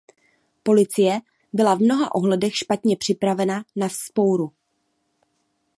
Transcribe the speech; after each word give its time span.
Policie 0.63 1.19
byla 1.53 1.75
v 1.75 1.79
mnoha 1.79 2.15
ohledech 2.15 2.55
špatně 2.55 2.97
připravena 2.97 3.63
na 3.75 3.87
vzpouru. 3.87 4.51